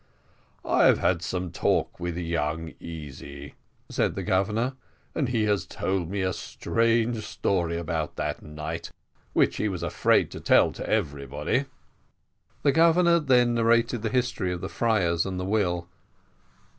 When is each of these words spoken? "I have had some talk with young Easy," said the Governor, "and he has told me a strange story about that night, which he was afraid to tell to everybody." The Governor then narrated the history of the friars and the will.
"I 0.65 0.85
have 0.85 0.97
had 0.97 1.21
some 1.21 1.51
talk 1.51 1.99
with 1.99 2.17
young 2.17 2.73
Easy," 2.79 3.53
said 3.87 4.15
the 4.15 4.23
Governor, 4.23 4.73
"and 5.13 5.29
he 5.29 5.43
has 5.43 5.67
told 5.67 6.09
me 6.09 6.21
a 6.21 6.33
strange 6.33 7.23
story 7.23 7.77
about 7.77 8.15
that 8.15 8.41
night, 8.41 8.91
which 9.33 9.57
he 9.57 9.69
was 9.69 9.83
afraid 9.83 10.31
to 10.31 10.39
tell 10.39 10.71
to 10.71 10.89
everybody." 10.89 11.65
The 12.63 12.71
Governor 12.71 13.19
then 13.19 13.53
narrated 13.53 14.01
the 14.01 14.09
history 14.09 14.51
of 14.51 14.61
the 14.61 14.69
friars 14.69 15.23
and 15.23 15.39
the 15.39 15.45
will. 15.45 15.87